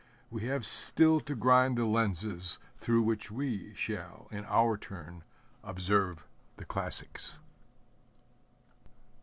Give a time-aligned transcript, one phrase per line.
[0.31, 5.21] We have still to grind the lenses through which we shall, in our turn,
[5.63, 6.25] observe
[6.57, 7.39] the classics.